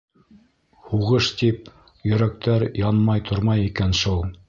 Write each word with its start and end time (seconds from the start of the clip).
Һуғыш 0.87 1.27
тип 1.43 1.69
йөрәктәр 2.11 2.69
янмай 2.83 3.27
тормай 3.33 3.71
икән 3.71 3.99
шул. 4.05 4.31